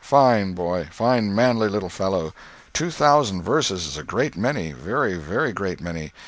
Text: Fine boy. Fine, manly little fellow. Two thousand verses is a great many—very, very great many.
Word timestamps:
Fine 0.03 0.53
boy. 0.53 0.87
Fine, 0.91 1.35
manly 1.35 1.69
little 1.69 1.87
fellow. 1.87 2.33
Two 2.73 2.89
thousand 2.89 3.43
verses 3.43 3.85
is 3.85 3.97
a 3.97 4.03
great 4.03 4.35
many—very, 4.35 5.13
very 5.17 5.53
great 5.53 5.79
many. 5.79 6.11